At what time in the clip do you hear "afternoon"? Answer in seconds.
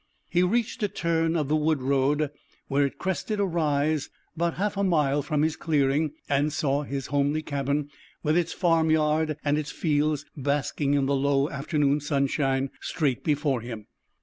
11.51-11.99